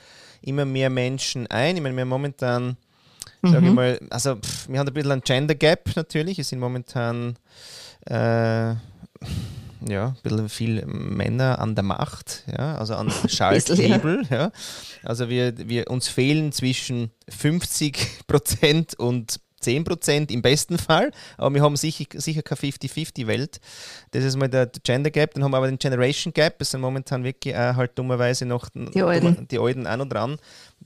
[0.41, 1.77] immer mehr Menschen ein?
[1.77, 2.77] Ich meine, wir haben momentan,
[3.41, 3.67] sage mhm.
[3.67, 6.37] ich mal, also pff, wir haben ein bisschen ein Gender Gap natürlich.
[6.37, 7.37] Es sind momentan
[8.05, 8.75] äh,
[9.87, 14.23] ja, ein bisschen viel Männer an der Macht, ja, also an Schalthebel.
[14.29, 14.51] ja.
[15.03, 21.55] Also wir, wir uns fehlen zwischen 50 Prozent und 10 Prozent im besten Fall, aber
[21.55, 23.59] wir haben sicher, sicher keine 50-50-Welt.
[24.11, 25.33] Das ist mal der Gender Gap.
[25.33, 26.59] Dann haben wir aber den Generation Gap.
[26.59, 30.37] Das sind momentan wirklich auch halt dummerweise noch die Alten, die Alten auch noch dran,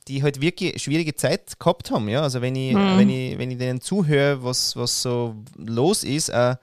[0.07, 2.07] die halt wirklich schwierige Zeit gehabt haben.
[2.07, 2.21] Ja?
[2.21, 2.97] Also wenn ich, mhm.
[2.97, 6.55] wenn ich, wenn ich denen zuhöre, was, was so los ist, äh,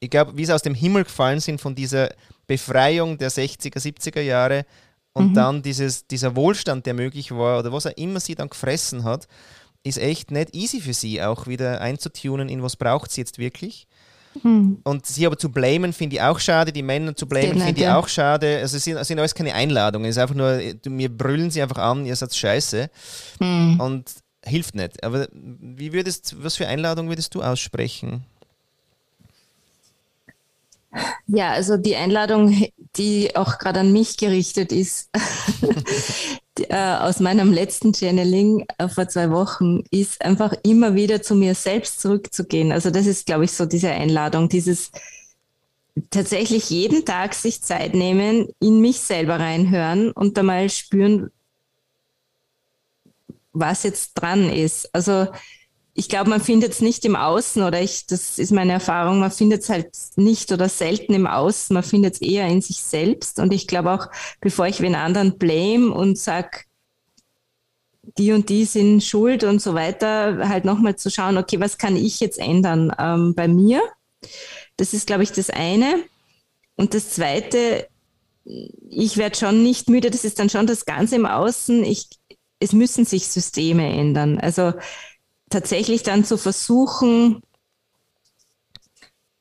[0.00, 2.10] ich glaube, wie sie aus dem Himmel gefallen sind von dieser
[2.46, 4.64] Befreiung der 60er, 70er Jahre
[5.12, 5.34] und mhm.
[5.34, 9.28] dann dieses, dieser Wohlstand, der möglich war oder was auch immer sie dann gefressen hat,
[9.82, 13.86] ist echt nicht easy für sie auch wieder einzutunen, in was braucht sie jetzt wirklich.
[14.42, 14.80] Mhm.
[14.84, 16.72] Und sie aber zu blamen, finde ich auch schade.
[16.72, 18.58] Die Männer zu blamen, finde ich auch schade.
[18.60, 20.08] Also es sind, es sind alles keine Einladungen.
[20.08, 22.90] Es ist einfach nur, mir brüllen sie einfach an, ihr seid scheiße.
[23.40, 23.80] Mhm.
[23.80, 24.10] Und
[24.44, 25.02] hilft nicht.
[25.02, 28.24] Aber wie würdest, was für Einladung würdest du aussprechen?
[31.26, 35.10] Ja, also die Einladung, die auch gerade an mich gerichtet ist,
[36.58, 41.34] die, äh, aus meinem letzten Channeling äh, vor zwei Wochen, ist einfach immer wieder zu
[41.36, 42.72] mir selbst zurückzugehen.
[42.72, 44.90] Also das ist, glaube ich, so diese Einladung, dieses
[46.10, 51.30] tatsächlich jeden Tag sich Zeit nehmen, in mich selber reinhören und da mal spüren,
[53.52, 54.92] was jetzt dran ist.
[54.94, 55.28] Also
[56.00, 59.30] ich glaube, man findet es nicht im Außen oder ich, das ist meine Erfahrung, man
[59.30, 63.38] findet es halt nicht oder selten im Außen, man findet es eher in sich selbst.
[63.38, 64.06] Und ich glaube auch,
[64.40, 66.60] bevor ich wen anderen blame und sage,
[68.16, 71.96] die und die sind schuld und so weiter, halt nochmal zu schauen, okay, was kann
[71.96, 73.82] ich jetzt ändern ähm, bei mir?
[74.78, 76.02] Das ist, glaube ich, das eine.
[76.76, 77.88] Und das zweite,
[78.88, 81.84] ich werde schon nicht müde, das ist dann schon das Ganze im Außen.
[81.84, 82.08] Ich,
[82.58, 84.38] es müssen sich Systeme ändern.
[84.38, 84.72] Also
[85.50, 87.42] tatsächlich dann zu versuchen,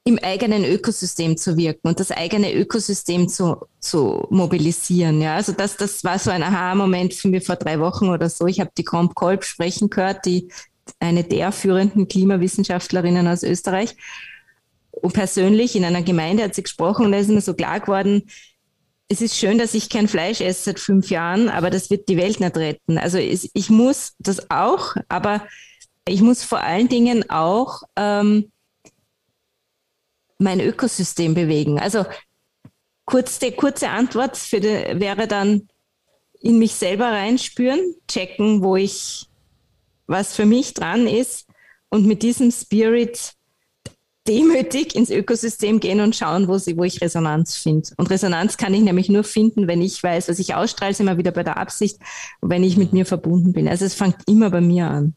[0.06, 5.22] im eigenen Ökosystem zu wirken und das eigene Ökosystem zu, zu mobilisieren.
[5.22, 8.48] Ja, also das, das war so ein Aha-Moment für mich vor drei Wochen oder so.
[8.48, 10.50] Ich habe die Comp Kolb sprechen gehört, die
[11.00, 13.96] eine der führenden Klimawissenschaftlerinnen aus Österreich.
[14.92, 18.24] und persönlich in einer Gemeinde hat sie gesprochen und da ist mir so klar geworden,
[19.10, 22.18] es ist schön, dass ich kein Fleisch esse seit fünf Jahren, aber das wird die
[22.18, 22.98] Welt nicht retten.
[22.98, 25.44] Also ich muss das auch, aber
[26.08, 28.52] ich muss vor allen Dingen auch ähm,
[30.38, 31.80] mein Ökosystem bewegen.
[31.80, 32.06] Also
[33.06, 35.68] kurze, kurze Antwort für die, wäre dann
[36.42, 39.28] in mich selber reinspüren, checken, wo ich,
[40.08, 41.48] was für mich dran ist
[41.90, 43.34] und mit diesem Spirit
[44.28, 47.90] demütig ins Ökosystem gehen und schauen, wo, sie, wo ich Resonanz finde.
[47.98, 51.32] Und Resonanz kann ich nämlich nur finden, wenn ich weiß, was ich ausstrahle, wir wieder
[51.32, 52.00] bei der Absicht,
[52.42, 53.68] wenn ich mit mir verbunden bin.
[53.68, 55.16] Also es fängt immer bei mir an.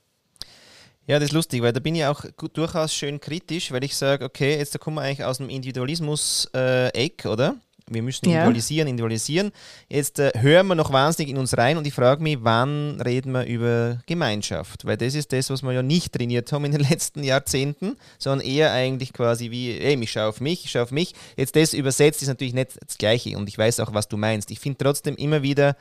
[1.12, 4.24] Ja, das ist lustig, weil da bin ich auch durchaus schön kritisch, weil ich sage,
[4.24, 7.56] okay, jetzt da kommen wir eigentlich aus dem Individualismus-Eck, äh, oder?
[7.86, 8.90] Wir müssen individualisieren, ja.
[8.92, 9.52] individualisieren.
[9.90, 13.32] Jetzt äh, hören wir noch wahnsinnig in uns rein und ich frage mich, wann reden
[13.32, 14.86] wir über Gemeinschaft?
[14.86, 18.48] Weil das ist das, was wir ja nicht trainiert haben in den letzten Jahrzehnten, sondern
[18.48, 21.12] eher eigentlich quasi wie, ey, ich schaue auf mich, ich schaue auf mich.
[21.36, 24.50] Jetzt das übersetzt ist natürlich nicht das Gleiche und ich weiß auch, was du meinst.
[24.50, 25.76] Ich finde trotzdem immer wieder,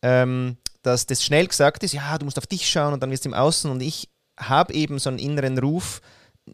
[0.00, 3.26] ähm, dass das schnell gesagt ist, ja, du musst auf dich schauen und dann wirst
[3.26, 6.00] du im Außen und ich habe eben so einen inneren Ruf,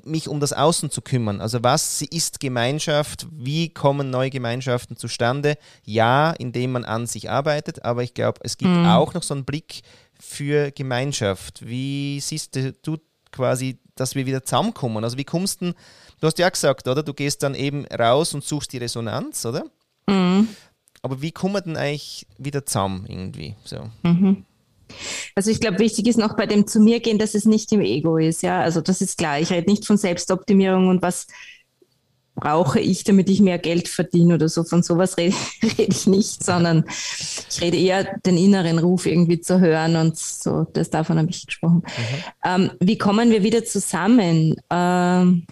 [0.05, 1.41] mich um das Außen zu kümmern.
[1.41, 3.27] Also was ist Gemeinschaft?
[3.33, 5.57] Wie kommen neue Gemeinschaften zustande?
[5.85, 8.87] Ja, indem man an sich arbeitet, aber ich glaube, es gibt mhm.
[8.87, 9.83] auch noch so einen Blick
[10.21, 11.67] für Gemeinschaft.
[11.67, 12.99] Wie siehst du
[13.33, 15.05] quasi, dass wir wieder zusammenkommen?
[15.05, 15.73] Also wie kommst du,
[16.21, 17.03] du hast ja gesagt, oder?
[17.03, 19.65] Du gehst dann eben raus und suchst die Resonanz, oder?
[20.07, 20.49] Mhm.
[21.01, 23.55] Aber wie kommen denn eigentlich wieder zusammen irgendwie?
[23.65, 23.89] So.
[24.03, 24.45] Mhm.
[25.35, 27.81] Also ich glaube, wichtig ist noch bei dem zu mir gehen, dass es nicht im
[27.81, 28.43] Ego ist.
[28.43, 29.41] Ja, also das ist klar.
[29.41, 31.27] Ich rede nicht von Selbstoptimierung und was
[32.39, 34.65] brauche ich, damit ich mehr Geld verdiene oder so.
[34.65, 39.61] Von sowas rede, rede ich nicht, sondern ich rede eher den inneren Ruf irgendwie zu
[39.61, 40.67] hören und so.
[40.73, 41.83] Das davon habe ich gesprochen.
[41.85, 42.25] Mhm.
[42.45, 44.57] Ähm, wie kommen wir wieder zusammen?
[44.71, 45.47] Ähm,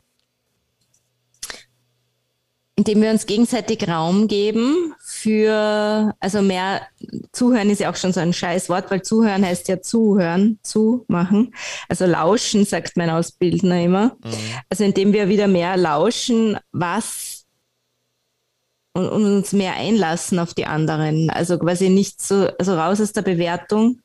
[2.77, 6.83] indem wir uns gegenseitig Raum geben für, also mehr
[7.33, 11.55] zuhören ist ja auch schon so ein scheiß Wort, weil zuhören heißt ja zuhören, zumachen.
[11.89, 14.17] Also lauschen, sagt mein Ausbildner immer.
[14.23, 14.33] Mhm.
[14.69, 17.47] Also indem wir wieder mehr lauschen, was
[18.93, 21.31] und, und, uns mehr einlassen auf die anderen.
[21.31, 24.01] Also quasi nicht so, also raus aus der Bewertung,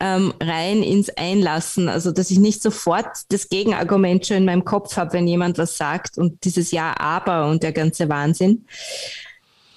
[0.00, 1.88] ähm, rein ins Einlassen.
[1.88, 5.76] Also, dass ich nicht sofort das Gegenargument schon in meinem Kopf habe, wenn jemand was
[5.76, 8.66] sagt und dieses Ja, aber und der ganze Wahnsinn.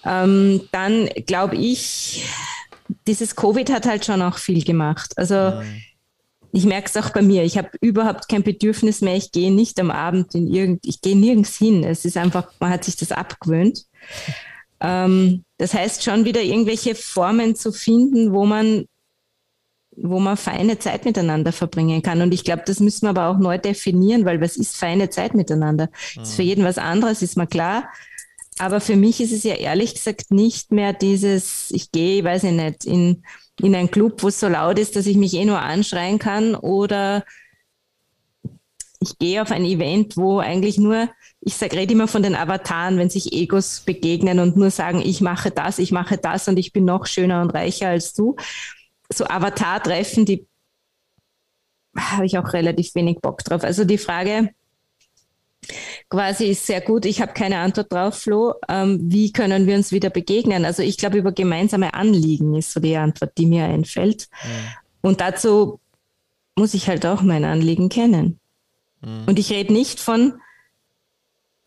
[0.05, 2.25] Ähm, dann glaube ich,
[3.07, 5.13] dieses Covid hat halt schon auch viel gemacht.
[5.17, 5.81] Also, mhm.
[6.51, 7.43] ich merke es auch bei mir.
[7.43, 9.15] Ich habe überhaupt kein Bedürfnis mehr.
[9.15, 11.83] Ich gehe nicht am Abend in irgend, ich gehe nirgends hin.
[11.83, 13.85] Es ist einfach, man hat sich das abgewöhnt.
[14.79, 18.85] Ähm, das heißt schon wieder irgendwelche Formen zu finden, wo man
[20.01, 22.21] wo man feine Zeit miteinander verbringen kann.
[22.21, 25.33] Und ich glaube, das müssen wir aber auch neu definieren, weil was ist feine Zeit
[25.33, 25.89] miteinander?
[26.15, 26.23] Mhm.
[26.23, 27.89] ist für jeden was anderes, ist mir klar.
[28.59, 32.51] Aber für mich ist es ja ehrlich gesagt nicht mehr dieses, ich gehe, weiß ich
[32.51, 33.23] nicht, in,
[33.61, 36.55] in einen Club, wo es so laut ist, dass ich mich eh nur anschreien kann
[36.55, 37.23] oder
[39.01, 42.97] ich gehe auf ein Event, wo eigentlich nur, ich sage, rede immer von den Avataren,
[42.97, 46.73] wenn sich Egos begegnen und nur sagen, ich mache das, ich mache das und ich
[46.73, 48.35] bin noch schöner und reicher als du
[49.07, 50.47] so Avatar-Treffen, die
[51.97, 53.63] habe ich auch relativ wenig Bock drauf.
[53.63, 54.49] Also die Frage
[56.09, 57.05] quasi ist sehr gut.
[57.05, 58.53] Ich habe keine Antwort drauf, Flo.
[58.67, 60.65] Ähm, wie können wir uns wieder begegnen?
[60.65, 64.29] Also ich glaube, über gemeinsame Anliegen ist so die Antwort, die mir einfällt.
[64.43, 64.49] Mhm.
[65.01, 65.79] Und dazu
[66.55, 68.39] muss ich halt auch mein Anliegen kennen.
[69.01, 69.23] Mhm.
[69.27, 70.33] Und ich rede nicht von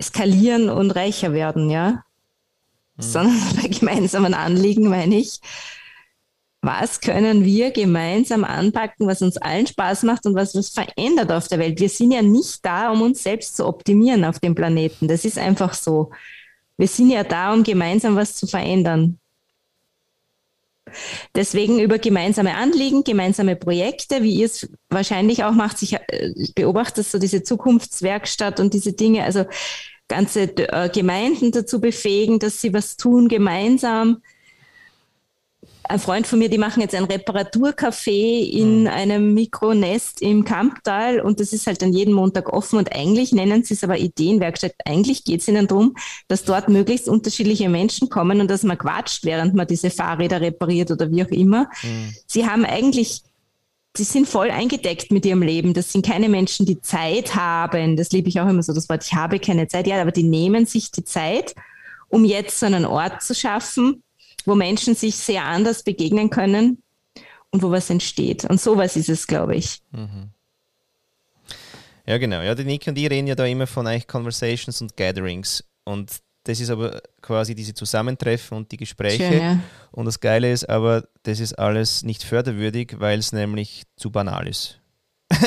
[0.01, 2.05] skalieren und reicher werden, ja,
[2.97, 3.03] mhm.
[3.03, 5.41] sondern bei gemeinsamen Anliegen meine ich,
[6.63, 11.49] was können wir gemeinsam anpacken, was uns allen Spaß macht und was was verändert auf
[11.49, 11.81] der Welt.
[11.81, 15.09] Wir sind ja nicht da, um uns selbst zu optimieren auf dem Planeten.
[15.09, 16.11] Das ist einfach so.
[16.79, 19.19] Wir sind ja da, um gemeinsam was zu verändern.
[21.35, 25.83] Deswegen über gemeinsame Anliegen, gemeinsame Projekte, wie ihr es wahrscheinlich auch macht.
[25.83, 29.47] Ich äh, beobachte so diese Zukunftswerkstatt und diese Dinge, also
[30.07, 34.23] ganze äh, Gemeinden dazu befähigen, dass sie was tun gemeinsam
[35.85, 38.87] ein Freund von mir, die machen jetzt ein Reparaturcafé in mhm.
[38.87, 43.65] einem Mikronest im Kamptal und das ist halt dann jeden Montag offen und eigentlich nennen
[43.65, 44.75] sie es aber Ideenwerkstatt.
[44.85, 45.95] Eigentlich geht es ihnen darum,
[46.29, 50.91] dass dort möglichst unterschiedliche Menschen kommen und dass man quatscht, während man diese Fahrräder repariert
[50.91, 51.69] oder wie auch immer.
[51.83, 52.15] Mhm.
[52.27, 53.23] Sie haben eigentlich
[53.95, 55.75] sie sind voll eingedeckt mit ihrem Leben.
[55.75, 57.97] Das sind keine Menschen, die Zeit haben.
[57.97, 59.87] Das liebe ich auch immer so, das Wort, ich habe keine Zeit.
[59.87, 61.55] Ja, aber die nehmen sich die Zeit,
[62.09, 64.03] um jetzt so einen Ort zu schaffen,
[64.47, 66.83] wo Menschen sich sehr anders begegnen können
[67.51, 68.45] und wo was entsteht.
[68.45, 69.81] Und sowas ist es, glaube ich.
[69.93, 70.31] Mhm.
[72.07, 72.41] Ja, genau.
[72.43, 75.65] Ja, die Niki und ich reden ja da immer von eigentlich Conversations und Gatherings.
[75.85, 79.29] Und das ist aber quasi diese Zusammentreffen und die Gespräche.
[79.29, 79.61] Schön, ja.
[79.93, 84.49] Und das Geile ist aber, das ist alles nicht förderwürdig, weil es nämlich zu banal
[84.49, 84.81] ist.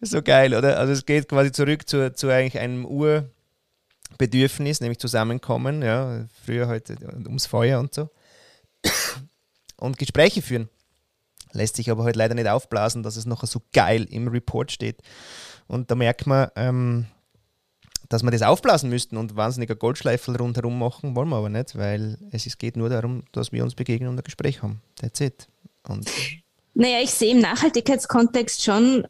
[0.00, 0.78] so geil, oder?
[0.78, 2.84] Also es geht quasi zurück zu, zu eigentlich einem
[4.14, 8.10] Urbedürfnis, nämlich Zusammenkommen, ja, früher heute ums Feuer und so.
[9.76, 10.68] Und Gespräche führen.
[11.52, 14.72] Lässt sich aber heute halt leider nicht aufblasen, dass es noch so geil im Report
[14.72, 15.00] steht.
[15.66, 17.06] Und da merkt man, ähm,
[18.08, 22.18] dass wir das aufblasen müssten und wahnsinniger Goldschleifel rundherum machen, wollen wir aber nicht, weil
[22.30, 24.82] es geht nur darum, dass wir uns begegnen und ein Gespräch haben.
[24.96, 25.48] That's it.
[25.88, 26.10] Und
[26.74, 29.06] naja, ich sehe im Nachhaltigkeitskontext schon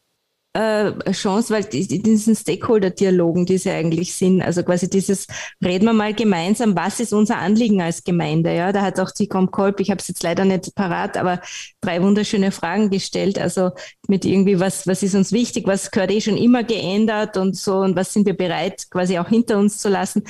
[0.55, 5.27] äh, Chance, weil die, diesen Stakeholder-Dialogen, die sie eigentlich sind, also quasi dieses,
[5.63, 8.55] reden wir mal gemeinsam, was ist unser Anliegen als Gemeinde?
[8.55, 11.41] Ja, da hat auch die Kolb, ich habe es jetzt leider nicht parat, aber
[11.81, 13.73] drei wunderschöne Fragen gestellt, also
[14.07, 17.79] mit irgendwie, was, was ist uns wichtig, was gehört eh schon immer geändert und so
[17.79, 20.23] und was sind wir bereit quasi auch hinter uns zu lassen.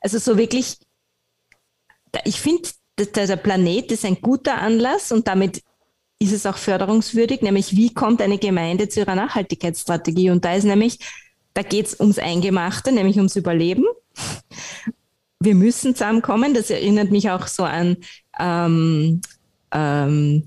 [0.00, 0.76] Also so wirklich,
[2.24, 5.62] ich finde, der Planet ist ein guter Anlass und damit
[6.22, 10.30] ist es auch förderungswürdig, nämlich wie kommt eine Gemeinde zu ihrer Nachhaltigkeitsstrategie?
[10.30, 10.98] Und da ist nämlich,
[11.54, 13.84] da geht es ums Eingemachte, nämlich ums Überleben.
[15.40, 16.54] Wir müssen zusammenkommen.
[16.54, 17.96] Das erinnert mich auch so an,
[18.38, 19.20] ähm,
[19.72, 20.44] ähm,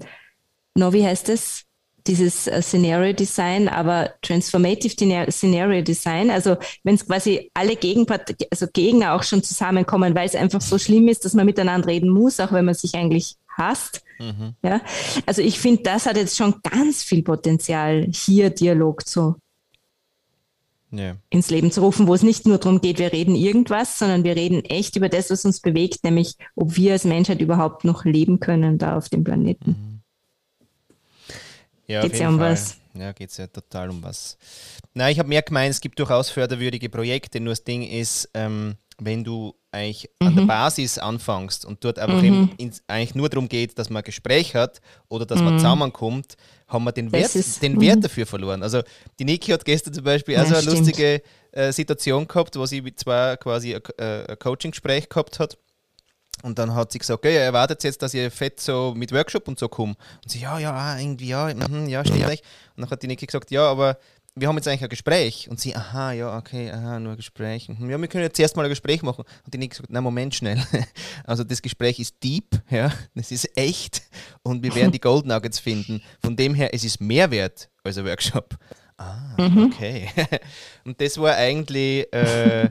[0.75, 1.63] no, wie heißt es?
[2.07, 6.29] Dieses äh, Scenario Design, aber Transformative Scenario Design.
[6.29, 10.77] Also wenn es quasi alle Gegenpart also Gegner auch schon zusammenkommen, weil es einfach so
[10.77, 14.03] schlimm ist, dass man miteinander reden muss, auch wenn man sich eigentlich hast.
[14.19, 14.55] Mhm.
[14.63, 14.81] Ja,
[15.25, 19.35] also ich finde, das hat jetzt schon ganz viel Potenzial, hier Dialog zu
[20.93, 21.17] yeah.
[21.29, 24.35] ins Leben zu rufen, wo es nicht nur darum geht, wir reden irgendwas, sondern wir
[24.35, 28.39] reden echt über das, was uns bewegt, nämlich ob wir als Menschheit überhaupt noch leben
[28.39, 29.71] können da auf dem Planeten.
[29.71, 29.95] Mhm.
[31.87, 32.51] Ja, geht es ja um Fall.
[32.51, 32.77] was.
[32.95, 34.37] Ja, geht es ja total um was.
[34.93, 38.75] Na, ich habe mehr gemeint, es gibt durchaus förderwürdige Projekte, nur das Ding ist, ähm,
[38.97, 40.27] wenn du eigentlich mhm.
[40.27, 40.47] an der mhm.
[40.47, 42.51] Basis anfängst und dort einfach mhm.
[42.57, 45.45] in, eigentlich nur darum geht, dass man ein Gespräch hat oder dass mhm.
[45.45, 48.01] man zusammenkommt, haben wir den, Wert, ist, den Wert mhm.
[48.01, 48.63] dafür verloren.
[48.63, 48.81] Also
[49.19, 50.79] die Niki hat gestern zum Beispiel ja, also eine stimmt.
[50.79, 55.57] lustige äh, Situation gehabt, wo sie mit zwei quasi ein, äh, ein Coaching-Gespräch gehabt hat.
[56.43, 59.47] Und dann hat sie gesagt, okay, er erwartet jetzt, dass ihr fett so mit Workshop
[59.47, 59.97] und so kommt.
[60.23, 62.27] Und sie, ja, ja, irgendwie, ja, mh, ja, steht ja.
[62.27, 62.37] Und
[62.77, 63.97] dann hat die Niki gesagt, ja, aber
[64.37, 65.47] wir haben jetzt eigentlich ein Gespräch.
[65.49, 67.69] Und sie, aha, ja, okay, aha, nur ein Gespräch.
[67.69, 69.23] Mhm, ja, wir können jetzt erstmal ein Gespräch machen.
[69.45, 70.61] Und die Nick sagt, na Moment, schnell.
[71.23, 74.03] Also das Gespräch ist deep, ja, das ist echt.
[74.43, 76.01] Und wir werden die Gold Nuggets finden.
[76.21, 78.55] Von dem her, es ist mehr wert als ein Workshop.
[78.97, 79.65] Ah, mhm.
[79.65, 80.09] okay.
[80.85, 82.11] Und das war eigentlich...
[82.13, 82.69] Äh,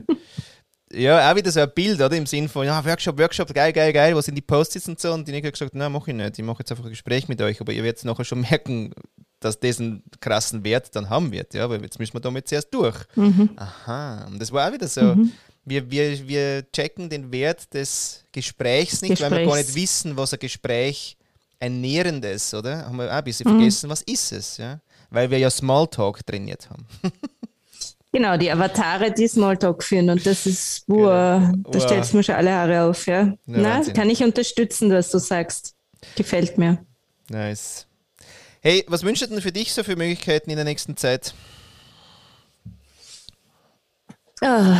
[0.95, 2.15] ja, auch wieder so ein Bild, oder?
[2.15, 5.13] Im Sinn von, ja, Workshop, Workshop, geil, geil, geil, was sind die Post-its und so.
[5.13, 6.39] Und die Nick hat gesagt, nein, mach ich nicht.
[6.39, 8.93] Ich mache jetzt einfach ein Gespräch mit euch, aber ihr werdet nachher schon merken,
[9.39, 12.73] dass das einen krassen Wert dann haben wird, ja, weil jetzt müssen wir damit zuerst
[12.73, 12.97] durch.
[13.15, 13.49] Mhm.
[13.57, 15.01] Aha, und das war auch wieder so.
[15.01, 15.31] Mhm.
[15.65, 19.31] Wir, wir, wir checken den Wert des Gesprächs nicht, Gesprächs.
[19.31, 21.17] weil wir gar nicht wissen, was ein Gespräch
[21.59, 22.85] ein nährendes, oder?
[22.85, 23.57] Haben wir auch ein bisschen mhm.
[23.57, 24.79] vergessen, was ist es, ja?
[25.09, 26.85] Weil wir ja Smalltalk trainiert haben.
[28.15, 31.69] Genau, die Avatare, die Smalltalk führen und das ist, boah, genau.
[31.69, 33.23] da stellst du mir schon alle Haare auf, ja.
[33.23, 35.75] ja Na, kann ich unterstützen, was du sagst.
[36.15, 36.77] Gefällt mir.
[37.27, 37.87] Nice.
[38.61, 41.33] Hey, was wünschst du denn für dich so für Möglichkeiten in der nächsten Zeit?
[44.41, 44.77] Oh,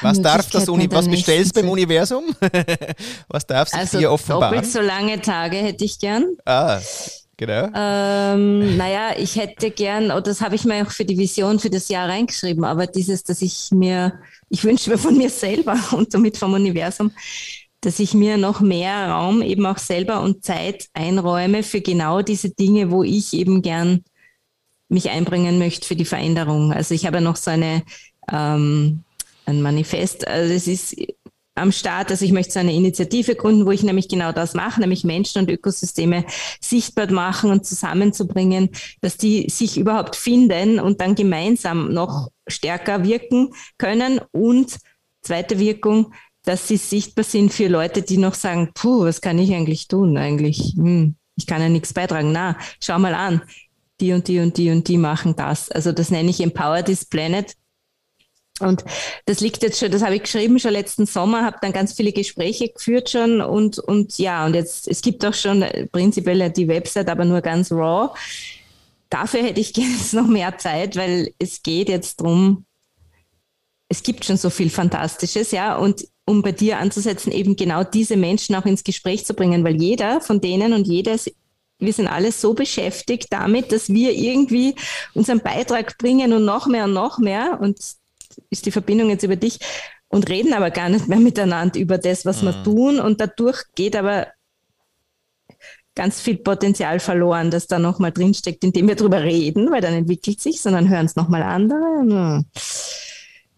[0.00, 2.34] was darf das Uni was bestellst beim Universum?
[3.28, 4.54] was darf sich also dir offenbaren?
[4.54, 6.38] Doppelt so lange Tage hätte ich gern.
[6.46, 6.80] Ah,
[7.38, 7.70] genau.
[7.74, 11.58] Ähm, naja, ich hätte gern, oder oh, das habe ich mir auch für die Vision
[11.58, 14.20] für das Jahr reingeschrieben, aber dieses, dass ich mir,
[14.50, 17.12] ich wünsche mir von mir selber und somit vom Universum,
[17.80, 22.50] dass ich mir noch mehr Raum eben auch selber und Zeit einräume für genau diese
[22.50, 24.04] Dinge, wo ich eben gern
[24.88, 26.72] mich einbringen möchte für die Veränderung.
[26.72, 27.82] Also ich habe noch so eine,
[28.32, 29.04] ähm,
[29.46, 30.96] ein Manifest, also es ist
[31.58, 34.80] am Start, also ich möchte so eine Initiative gründen, wo ich nämlich genau das mache,
[34.80, 36.24] nämlich Menschen und Ökosysteme
[36.60, 43.52] sichtbar machen und zusammenzubringen, dass die sich überhaupt finden und dann gemeinsam noch stärker wirken
[43.76, 44.76] können und
[45.22, 46.12] zweite Wirkung,
[46.44, 50.16] dass sie sichtbar sind für Leute, die noch sagen, puh, was kann ich eigentlich tun?
[50.16, 52.32] Eigentlich, hm, ich kann ja nichts beitragen.
[52.32, 53.42] Na, schau mal an,
[54.00, 55.70] die und die und die und die machen das.
[55.70, 57.54] Also das nenne ich Empower This Planet.
[58.60, 58.84] Und
[59.26, 62.12] das liegt jetzt schon, das habe ich geschrieben schon letzten Sommer, habe dann ganz viele
[62.12, 67.08] Gespräche geführt schon und, und ja, und jetzt, es gibt auch schon prinzipiell die Website,
[67.08, 68.10] aber nur ganz raw.
[69.10, 72.64] Dafür hätte ich gerne noch mehr Zeit, weil es geht jetzt drum.
[73.88, 78.16] es gibt schon so viel Fantastisches, ja, und um bei dir anzusetzen, eben genau diese
[78.16, 81.30] Menschen auch ins Gespräch zu bringen, weil jeder von denen und jedes
[81.78, 84.74] wir sind alle so beschäftigt damit, dass wir irgendwie
[85.14, 87.58] unseren Beitrag bringen und noch mehr und noch mehr.
[87.60, 87.78] Und
[88.50, 89.58] ist die Verbindung jetzt über dich
[90.08, 92.46] und reden aber gar nicht mehr miteinander über das, was mhm.
[92.46, 93.00] wir tun.
[93.00, 94.28] Und dadurch geht aber
[95.94, 100.40] ganz viel Potenzial verloren, das da nochmal drinsteckt, indem wir drüber reden, weil dann entwickelt
[100.40, 102.44] sich, sondern hören es nochmal andere.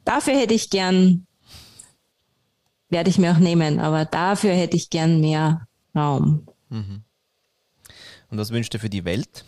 [0.05, 1.27] Dafür hätte ich gern,
[2.89, 6.47] werde ich mir auch nehmen, aber dafür hätte ich gern mehr Raum.
[6.71, 7.03] Mhm.
[8.31, 9.45] Und was wünscht ihr für die Welt?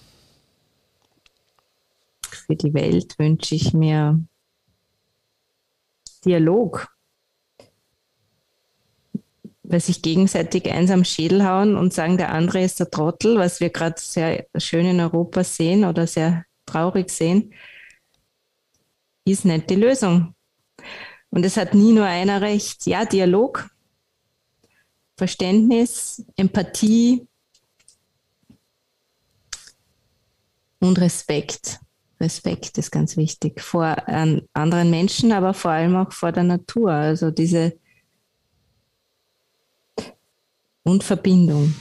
[2.46, 4.20] Für die Welt wünsche ich mir
[6.24, 6.88] Dialog.
[9.62, 13.60] Weil sich gegenseitig eins am Schädel hauen und sagen, der andere ist der Trottel, was
[13.60, 17.54] wir gerade sehr schön in Europa sehen oder sehr traurig sehen,
[19.24, 20.34] ist nicht die Lösung.
[21.30, 22.86] Und es hat nie nur einer recht.
[22.86, 23.70] Ja, Dialog,
[25.16, 27.26] Verständnis, Empathie,
[30.82, 31.80] und Respekt.
[32.22, 36.92] Respekt ist ganz wichtig vor ähm, anderen Menschen, aber vor allem auch vor der Natur.
[36.92, 37.74] Also diese
[40.84, 41.74] und Verbindung.